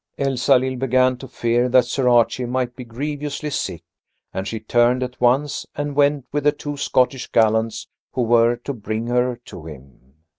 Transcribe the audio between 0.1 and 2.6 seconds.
Elsalill began to fear that Sir Archie